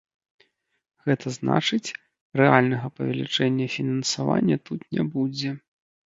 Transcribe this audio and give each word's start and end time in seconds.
Гэта 1.05 1.27
значыць, 1.39 1.89
рэальнага 2.41 2.87
павелічэння 2.97 3.67
фінансавання 3.75 4.55
тут 4.71 4.81
не 4.99 5.03
будзе. 5.13 5.49